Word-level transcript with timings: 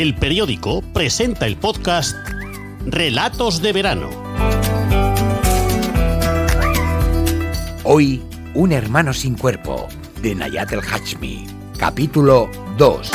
El 0.00 0.14
periódico 0.14 0.80
presenta 0.94 1.46
el 1.46 1.58
podcast 1.58 2.16
Relatos 2.86 3.60
de 3.60 3.74
Verano. 3.74 4.08
Hoy, 7.84 8.22
Un 8.54 8.72
hermano 8.72 9.12
sin 9.12 9.34
cuerpo, 9.34 9.88
de 10.22 10.34
Nayat 10.34 10.72
el 10.72 10.80
Hachmi. 10.80 11.46
Capítulo 11.76 12.48
2. 12.78 13.10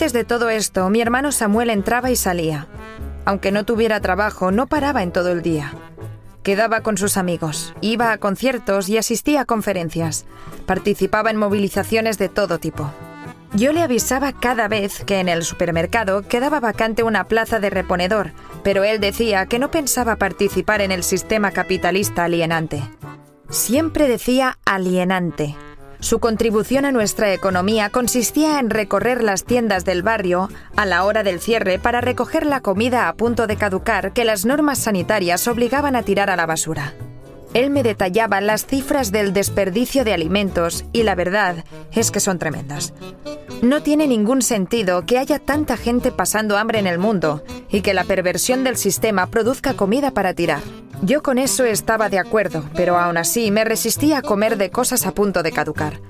Antes 0.00 0.14
de 0.14 0.24
todo 0.24 0.48
esto, 0.48 0.88
mi 0.88 1.02
hermano 1.02 1.30
Samuel 1.30 1.68
entraba 1.68 2.10
y 2.10 2.16
salía. 2.16 2.66
Aunque 3.26 3.52
no 3.52 3.64
tuviera 3.66 4.00
trabajo, 4.00 4.50
no 4.50 4.66
paraba 4.66 5.02
en 5.02 5.12
todo 5.12 5.30
el 5.30 5.42
día. 5.42 5.74
Quedaba 6.42 6.80
con 6.80 6.96
sus 6.96 7.18
amigos, 7.18 7.74
iba 7.82 8.10
a 8.10 8.16
conciertos 8.16 8.88
y 8.88 8.96
asistía 8.96 9.42
a 9.42 9.44
conferencias. 9.44 10.24
Participaba 10.64 11.30
en 11.30 11.36
movilizaciones 11.36 12.16
de 12.16 12.30
todo 12.30 12.56
tipo. 12.56 12.90
Yo 13.52 13.74
le 13.74 13.82
avisaba 13.82 14.32
cada 14.32 14.68
vez 14.68 15.04
que 15.04 15.20
en 15.20 15.28
el 15.28 15.42
supermercado 15.42 16.22
quedaba 16.22 16.60
vacante 16.60 17.02
una 17.02 17.24
plaza 17.24 17.60
de 17.60 17.68
reponedor, 17.68 18.32
pero 18.64 18.84
él 18.84 19.00
decía 19.00 19.44
que 19.44 19.58
no 19.58 19.70
pensaba 19.70 20.16
participar 20.16 20.80
en 20.80 20.92
el 20.92 21.02
sistema 21.02 21.50
capitalista 21.50 22.24
alienante. 22.24 22.82
Siempre 23.50 24.08
decía 24.08 24.56
alienante, 24.64 25.56
su 26.00 26.18
contribución 26.18 26.86
a 26.86 26.92
nuestra 26.92 27.32
economía 27.32 27.90
consistía 27.90 28.58
en 28.58 28.70
recorrer 28.70 29.22
las 29.22 29.44
tiendas 29.44 29.84
del 29.84 30.02
barrio 30.02 30.48
a 30.74 30.86
la 30.86 31.04
hora 31.04 31.22
del 31.22 31.40
cierre 31.40 31.78
para 31.78 32.00
recoger 32.00 32.46
la 32.46 32.60
comida 32.60 33.08
a 33.08 33.14
punto 33.14 33.46
de 33.46 33.56
caducar 33.56 34.12
que 34.12 34.24
las 34.24 34.44
normas 34.44 34.78
sanitarias 34.78 35.46
obligaban 35.46 35.96
a 35.96 36.02
tirar 36.02 36.30
a 36.30 36.36
la 36.36 36.46
basura. 36.46 36.94
Él 37.52 37.70
me 37.70 37.82
detallaba 37.82 38.40
las 38.40 38.64
cifras 38.64 39.12
del 39.12 39.32
desperdicio 39.32 40.04
de 40.04 40.14
alimentos 40.14 40.84
y 40.92 41.02
la 41.02 41.14
verdad 41.14 41.64
es 41.92 42.10
que 42.10 42.20
son 42.20 42.38
tremendas. 42.38 42.94
No 43.60 43.82
tiene 43.82 44.06
ningún 44.06 44.40
sentido 44.40 45.04
que 45.04 45.18
haya 45.18 45.38
tanta 45.38 45.76
gente 45.76 46.12
pasando 46.12 46.56
hambre 46.56 46.78
en 46.78 46.86
el 46.86 46.98
mundo 46.98 47.44
y 47.68 47.82
que 47.82 47.92
la 47.92 48.04
perversión 48.04 48.64
del 48.64 48.76
sistema 48.76 49.26
produzca 49.26 49.74
comida 49.74 50.12
para 50.12 50.32
tirar. 50.32 50.62
Yo 51.02 51.22
con 51.22 51.38
eso 51.38 51.64
estaba 51.64 52.10
de 52.10 52.18
acuerdo, 52.18 52.64
pero 52.74 52.98
aún 52.98 53.16
así 53.16 53.50
me 53.50 53.64
resistía 53.64 54.18
a 54.18 54.22
comer 54.22 54.58
de 54.58 54.70
cosas 54.70 55.06
a 55.06 55.12
punto 55.12 55.42
de 55.42 55.50
caducar. 55.50 56.00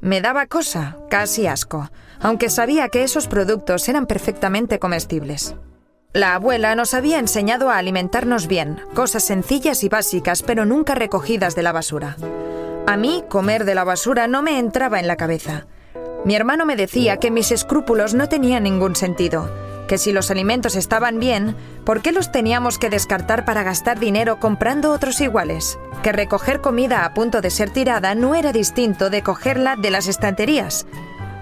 Me 0.00 0.20
daba 0.20 0.46
cosa, 0.46 0.96
casi 1.10 1.46
asco, 1.46 1.90
aunque 2.20 2.48
sabía 2.48 2.88
que 2.88 3.02
esos 3.02 3.26
productos 3.26 3.88
eran 3.88 4.06
perfectamente 4.06 4.78
comestibles. 4.78 5.54
La 6.14 6.34
abuela 6.34 6.74
nos 6.74 6.94
había 6.94 7.18
enseñado 7.18 7.68
a 7.70 7.76
alimentarnos 7.76 8.46
bien, 8.46 8.80
cosas 8.94 9.24
sencillas 9.24 9.84
y 9.84 9.90
básicas, 9.90 10.42
pero 10.42 10.64
nunca 10.64 10.94
recogidas 10.94 11.54
de 11.54 11.62
la 11.62 11.72
basura. 11.72 12.16
A 12.86 12.96
mí, 12.96 13.24
comer 13.28 13.66
de 13.66 13.74
la 13.74 13.84
basura 13.84 14.28
no 14.28 14.40
me 14.40 14.58
entraba 14.58 14.98
en 14.98 15.06
la 15.06 15.16
cabeza. 15.16 15.66
Mi 16.24 16.34
hermano 16.34 16.64
me 16.64 16.76
decía 16.76 17.18
que 17.18 17.30
mis 17.30 17.52
escrúpulos 17.52 18.14
no 18.14 18.28
tenían 18.30 18.62
ningún 18.62 18.96
sentido, 18.96 19.52
que 19.88 19.98
si 19.98 20.12
los 20.12 20.30
alimentos 20.30 20.76
estaban 20.76 21.18
bien, 21.18 21.56
¿por 21.84 22.00
qué 22.00 22.12
los 22.12 22.30
teníamos 22.30 22.78
que 22.78 22.90
descartar 22.90 23.44
para 23.44 23.64
gastar 23.64 23.98
dinero 23.98 24.38
comprando 24.38 24.92
otros 24.92 25.20
iguales? 25.20 25.80
Que 26.04 26.12
recoger 26.12 26.60
comida 26.60 27.04
a 27.04 27.14
punto 27.14 27.40
de 27.40 27.50
ser 27.50 27.70
tirada 27.70 28.14
no 28.14 28.36
era 28.36 28.52
distinto 28.52 29.10
de 29.10 29.24
cogerla 29.24 29.74
de 29.74 29.90
las 29.90 30.06
estanterías. 30.06 30.86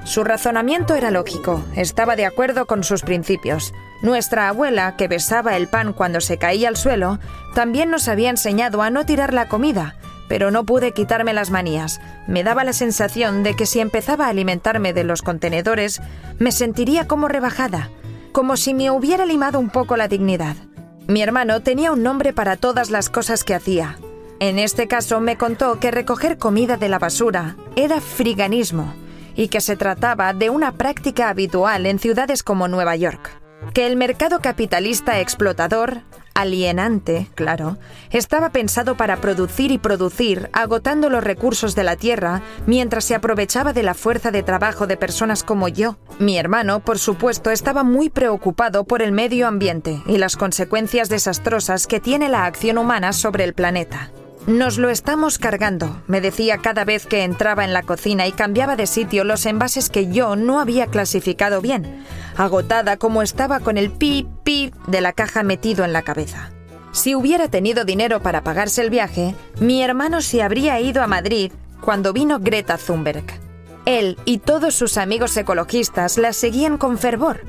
Su 0.05 0.25
razonamiento 0.25 0.95
era 0.95 1.11
lógico, 1.11 1.65
estaba 1.75 2.15
de 2.17 2.25
acuerdo 2.25 2.67
con 2.67 2.85
sus 2.85 3.03
principios. 3.03 3.75
Nuestra 4.03 4.49
abuela, 4.49 4.95
que 4.97 5.09
besaba 5.09 5.57
el 5.57 5.67
pan 5.67 5.93
cuando 5.93 6.21
se 6.21 6.39
caía 6.39 6.69
al 6.69 6.77
suelo, 6.77 7.19
también 7.55 7.91
nos 7.91 8.07
había 8.07 8.31
enseñado 8.31 8.83
a 8.83 8.91
no 8.91 9.05
tirar 9.05 9.35
la 9.35 9.49
comida, 9.49 9.97
pero 10.29 10.53
no 10.53 10.65
pude 10.65 10.93
quitarme 10.93 11.33
las 11.33 11.51
manías. 11.51 12.01
Me 12.29 12.45
daba 12.45 12.63
la 12.63 12.73
sensación 12.73 13.43
de 13.43 13.55
que 13.55 13.67
si 13.67 13.81
empezaba 13.81 14.27
a 14.27 14.31
alimentarme 14.31 14.93
de 14.93 15.03
los 15.03 15.23
contenedores, 15.23 16.01
me 16.39 16.53
sentiría 16.53 17.09
como 17.09 17.27
rebajada, 17.27 17.91
como 18.37 18.59
si 18.59 18.75
me 18.75 18.91
hubiera 18.91 19.25
limado 19.25 19.59
un 19.59 19.71
poco 19.71 19.97
la 19.97 20.09
dignidad. 20.09 20.57
Mi 21.09 21.23
hermano 21.23 21.63
tenía 21.63 21.91
un 21.91 22.03
nombre 22.03 22.35
para 22.35 22.59
todas 22.59 22.91
las 22.91 23.09
cosas 23.09 23.45
que 23.45 23.55
hacía. 23.55 23.97
En 24.41 24.59
este 24.59 24.89
caso 24.89 25.23
me 25.23 25.39
contó 25.39 25.81
que 25.81 25.91
recoger 25.91 26.37
comida 26.37 26.77
de 26.77 26.91
la 26.91 26.99
basura 26.99 27.57
era 27.77 27.99
friganismo 27.99 28.93
y 29.37 29.49
que 29.49 29.63
se 29.63 29.75
trataba 29.75 30.35
de 30.35 30.51
una 30.51 30.73
práctica 30.73 31.31
habitual 31.31 31.87
en 31.87 31.99
ciudades 31.99 32.43
como 32.43 32.69
Nueva 32.69 32.95
York. 32.95 33.31
Que 33.73 33.87
el 33.87 33.97
mercado 33.97 34.41
capitalista 34.41 35.19
explotador, 35.19 36.03
alienante, 36.37 37.29
claro, 37.35 37.79
estaba 38.11 38.51
pensado 38.51 38.97
para 38.97 39.21
producir 39.21 39.73
y 39.73 39.79
producir, 39.79 40.51
agotando 40.53 41.11
los 41.11 41.25
recursos 41.25 41.75
de 41.75 41.83
la 41.83 41.97
tierra, 41.97 42.43
mientras 42.67 43.05
se 43.05 43.15
aprovechaba 43.15 43.73
de 43.73 43.83
la 43.83 43.95
fuerza 43.95 44.31
de 44.31 44.43
trabajo 44.43 44.87
de 44.87 44.97
personas 44.97 45.43
como 45.43 45.69
yo. 45.69 45.97
Mi 46.19 46.39
hermano, 46.39 46.81
por 46.81 46.99
supuesto, 46.99 47.51
estaba 47.51 47.85
muy 47.85 48.11
preocupado 48.11 48.85
por 48.85 49.03
el 49.03 49.13
medio 49.13 49.49
ambiente 49.49 50.03
y 50.07 50.19
las 50.19 50.37
consecuencias 50.37 51.09
desastrosas 51.09 51.87
que 51.87 52.01
tiene 52.01 52.29
la 52.29 52.45
acción 52.45 52.79
humana 52.79 53.13
sobre 53.13 53.45
el 53.45 53.55
planeta. 53.55 54.11
Nos 54.47 54.79
lo 54.79 54.91
estamos 54.91 55.39
cargando, 55.39 56.01
me 56.07 56.21
decía 56.21 56.59
cada 56.59 56.85
vez 56.85 57.07
que 57.07 57.25
entraba 57.25 57.65
en 57.65 57.73
la 57.73 57.83
cocina 57.83 58.29
y 58.29 58.33
cambiaba 58.33 58.77
de 58.77 58.87
sitio 58.87 59.25
los 59.25 59.45
envases 59.45 59.91
que 59.91 60.07
yo 60.13 60.37
no 60.37 60.61
había 60.61 60.87
clasificado 60.87 61.61
bien, 61.61 62.05
agotada 62.37 62.97
como 62.97 63.23
estaba 63.23 63.59
con 63.59 63.77
el 63.77 63.91
pi 63.91 64.29
pi 64.45 64.73
de 64.87 65.01
la 65.01 65.13
caja 65.13 65.43
metido 65.43 65.85
en 65.85 65.93
la 65.93 66.03
cabeza. 66.03 66.53
Si 66.93 67.17
hubiera 67.17 67.49
tenido 67.49 67.85
dinero 67.85 68.23
para 68.23 68.45
pagarse 68.45 68.83
el 68.83 68.91
viaje, 68.91 69.35
mi 69.59 69.83
hermano 69.83 70.21
se 70.23 70.45
habría 70.45 70.79
ido 70.79 71.03
a 71.03 71.09
Madrid 71.09 71.51
cuando 71.81 72.13
vino 72.13 72.39
Greta 72.39 72.79
Thunberg. 72.79 73.25
Él 73.85 74.17
y 74.25 74.39
todos 74.39 74.77
sus 74.77 74.97
amigos 74.97 75.37
ecologistas 75.37 76.19
la 76.19 76.33
seguían 76.33 76.79
con 76.79 76.99
fervor, 76.99 77.41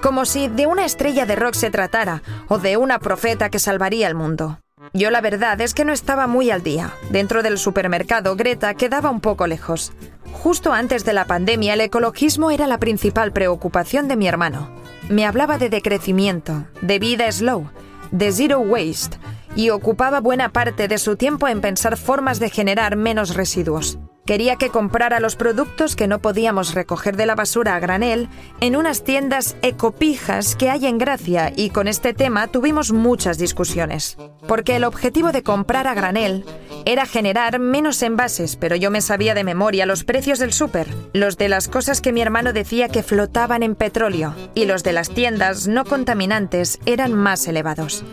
como 0.00 0.24
si 0.24 0.46
de 0.46 0.68
una 0.68 0.84
estrella 0.84 1.26
de 1.26 1.34
rock 1.34 1.54
se 1.54 1.70
tratara 1.70 2.22
o 2.46 2.58
de 2.58 2.76
una 2.76 3.00
profeta 3.00 3.50
que 3.50 3.58
salvaría 3.58 4.06
el 4.06 4.14
mundo. 4.14 4.60
Yo 4.96 5.10
la 5.10 5.20
verdad 5.20 5.60
es 5.60 5.74
que 5.74 5.84
no 5.84 5.92
estaba 5.92 6.28
muy 6.28 6.52
al 6.52 6.62
día. 6.62 6.92
Dentro 7.10 7.42
del 7.42 7.58
supermercado, 7.58 8.36
Greta 8.36 8.74
quedaba 8.74 9.10
un 9.10 9.20
poco 9.20 9.48
lejos. 9.48 9.92
Justo 10.32 10.72
antes 10.72 11.04
de 11.04 11.12
la 11.12 11.24
pandemia, 11.24 11.74
el 11.74 11.80
ecologismo 11.80 12.52
era 12.52 12.68
la 12.68 12.78
principal 12.78 13.32
preocupación 13.32 14.06
de 14.06 14.16
mi 14.16 14.28
hermano. 14.28 14.70
Me 15.08 15.26
hablaba 15.26 15.58
de 15.58 15.68
decrecimiento, 15.68 16.68
de 16.80 17.00
vida 17.00 17.30
slow, 17.32 17.68
de 18.12 18.30
zero 18.30 18.60
waste, 18.60 19.18
y 19.56 19.70
ocupaba 19.70 20.20
buena 20.20 20.50
parte 20.50 20.86
de 20.86 20.98
su 20.98 21.16
tiempo 21.16 21.48
en 21.48 21.60
pensar 21.60 21.96
formas 21.96 22.38
de 22.38 22.50
generar 22.50 22.94
menos 22.94 23.34
residuos. 23.34 23.98
Quería 24.26 24.56
que 24.56 24.70
comprara 24.70 25.20
los 25.20 25.36
productos 25.36 25.96
que 25.96 26.08
no 26.08 26.18
podíamos 26.18 26.72
recoger 26.72 27.14
de 27.14 27.26
la 27.26 27.34
basura 27.34 27.74
a 27.74 27.78
granel 27.78 28.30
en 28.60 28.74
unas 28.74 29.04
tiendas 29.04 29.54
ecopijas 29.60 30.56
que 30.56 30.70
hay 30.70 30.86
en 30.86 30.96
Gracia 30.96 31.52
y 31.54 31.68
con 31.68 31.88
este 31.88 32.14
tema 32.14 32.46
tuvimos 32.46 32.90
muchas 32.90 33.36
discusiones. 33.36 34.16
Porque 34.48 34.76
el 34.76 34.84
objetivo 34.84 35.30
de 35.30 35.42
comprar 35.42 35.86
a 35.86 35.92
granel 35.92 36.46
era 36.86 37.04
generar 37.04 37.58
menos 37.58 38.02
envases, 38.02 38.56
pero 38.56 38.76
yo 38.76 38.90
me 38.90 39.02
sabía 39.02 39.34
de 39.34 39.44
memoria 39.44 39.84
los 39.84 40.04
precios 40.04 40.38
del 40.38 40.54
súper, 40.54 40.88
los 41.12 41.36
de 41.36 41.50
las 41.50 41.68
cosas 41.68 42.00
que 42.00 42.12
mi 42.12 42.22
hermano 42.22 42.54
decía 42.54 42.88
que 42.88 43.02
flotaban 43.02 43.62
en 43.62 43.74
petróleo 43.74 44.34
y 44.54 44.64
los 44.64 44.82
de 44.82 44.94
las 44.94 45.10
tiendas 45.10 45.68
no 45.68 45.84
contaminantes 45.84 46.78
eran 46.86 47.12
más 47.12 47.46
elevados. 47.46 48.04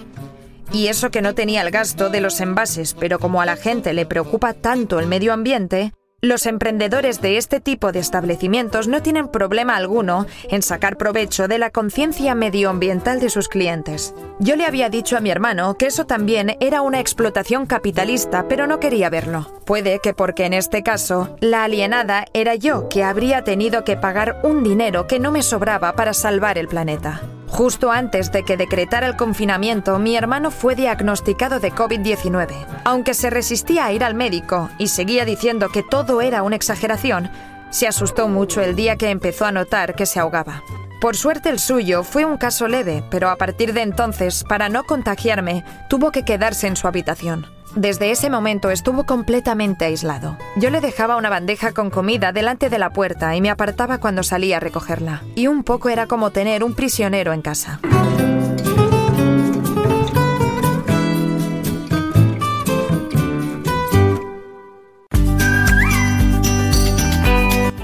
Y 0.74 0.88
eso 0.88 1.10
que 1.10 1.22
no 1.22 1.36
tenía 1.36 1.62
el 1.62 1.72
gasto 1.72 2.10
de 2.10 2.22
los 2.22 2.40
envases, 2.42 2.96
pero 3.00 3.20
como 3.20 3.42
a 3.42 3.46
la 3.46 3.56
gente 3.56 3.94
le 3.94 4.06
preocupa 4.06 4.54
tanto 4.54 5.00
el 5.00 5.08
medio 5.08 5.34
ambiente, 5.34 5.94
Los 6.24 6.46
emprendedores 6.46 7.20
de 7.20 7.38
este 7.38 7.60
tipo 7.60 7.92
de 7.92 7.98
establecimientos 7.98 8.88
no 8.88 9.02
tienen 9.02 9.28
problema 9.28 9.76
alguno 9.76 10.28
en 10.52 10.62
sacar 10.62 10.96
provecho 10.96 11.48
de 11.48 11.58
la 11.58 11.72
conciencia 11.72 12.36
medioambiental 12.36 13.20
de 13.20 13.32
sus 13.32 13.50
clientes. 13.50 14.14
Yo 14.38 14.56
le 14.56 14.68
había 14.68 14.90
dicho 14.90 15.18
a 15.18 15.20
mi 15.20 15.32
hermano 15.32 15.78
que 15.80 15.88
eso 15.88 16.06
también 16.06 16.58
era 16.60 16.84
una 16.84 17.00
explotación 17.00 17.66
capitalista, 17.66 18.46
pero 18.48 18.68
no 18.68 18.80
quería 18.80 19.10
verlo. 19.10 19.52
Puede 19.66 19.98
que 19.98 20.14
porque 20.14 20.46
en 20.46 20.54
este 20.54 20.84
caso, 20.84 21.38
la 21.40 21.64
alienada 21.64 22.26
era 22.36 22.54
yo 22.54 22.88
que 22.88 23.04
habría 23.04 23.44
tenido 23.44 23.84
que 23.84 23.98
pagar 23.98 24.42
un 24.44 24.62
dinero 24.62 25.08
que 25.08 25.18
no 25.18 25.32
me 25.32 25.42
sobraba 25.42 25.96
para 25.96 26.14
salvar 26.14 26.60
el 26.60 26.68
planeta. 26.68 27.24
Justo 27.52 27.92
antes 27.92 28.32
de 28.32 28.44
que 28.44 28.56
decretara 28.56 29.08
el 29.08 29.18
confinamiento, 29.18 30.00
mi 30.00 30.16
hermano 30.16 30.52
fue 30.52 30.74
diagnosticado 30.74 31.60
de 31.60 31.74
COVID-19. 31.74 32.66
Aunque 32.86 33.14
se 33.14 33.30
resistía 33.30 33.86
a 33.86 33.92
ir 33.92 34.06
al 34.06 34.16
médico 34.16 34.70
y 34.78 34.88
seguía 34.88 35.26
diciendo 35.26 35.68
que 35.68 35.84
todo 35.84 36.22
era 36.22 36.44
una 36.44 36.56
exageración, 36.56 37.30
se 37.70 37.88
asustó 37.88 38.30
mucho 38.30 38.62
el 38.62 38.76
día 38.78 38.96
que 38.96 39.10
empezó 39.10 39.46
a 39.46 39.52
notar 39.52 39.96
que 39.96 40.06
se 40.06 40.22
ahogaba. 40.22 40.64
Por 41.02 41.18
suerte 41.18 41.50
el 41.50 41.60
suyo 41.60 42.04
fue 42.04 42.24
un 42.24 42.38
caso 42.38 42.70
leve, 42.70 43.04
pero 43.12 43.30
a 43.30 43.36
partir 43.36 43.74
de 43.74 43.82
entonces, 43.82 44.46
para 44.48 44.70
no 44.70 44.86
contagiarme, 44.86 45.66
tuvo 45.90 46.12
que 46.12 46.24
quedarse 46.24 46.68
en 46.68 46.78
su 46.78 46.88
habitación. 46.88 47.48
Desde 47.76 48.12
ese 48.12 48.30
momento 48.30 48.70
estuvo 48.70 49.06
completamente 49.06 49.86
aislado. 49.86 50.38
Yo 50.58 50.70
le 50.70 50.82
dejaba 50.82 51.16
una 51.16 51.30
bandeja 51.30 51.72
con 51.72 51.90
comida 51.90 52.34
delante 52.34 52.70
de 52.70 52.78
la 52.78 52.92
puerta 52.92 53.34
y 53.36 53.40
me 53.40 53.50
apartaba 53.50 53.98
cuando 54.00 54.24
salía 54.24 54.58
a 54.58 54.60
recogerla. 54.60 55.24
Y 55.36 55.48
un 55.48 55.64
poco 55.64 55.88
era 55.88 56.06
como 56.06 56.32
tener 56.32 56.66
un 56.66 56.74
prisionero 56.74 57.32
en 57.32 57.42
casa. 57.42 57.80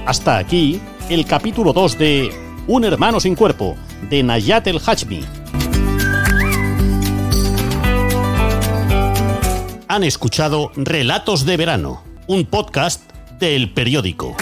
Hasta 0.04 0.38
aquí 0.38 0.80
el 1.08 1.24
capítulo 1.26 1.72
2 1.72 1.98
de 1.98 2.30
Un 2.66 2.84
hermano 2.84 3.20
sin 3.20 3.34
cuerpo, 3.34 3.76
de 4.10 4.22
Nayat 4.22 4.66
el 4.66 4.80
Hachmi. 4.84 5.24
Han 9.90 10.04
escuchado 10.04 10.70
Relatos 10.76 11.46
de 11.46 11.56
Verano, 11.56 12.04
un 12.26 12.44
podcast 12.44 13.10
del 13.38 13.72
periódico. 13.72 14.36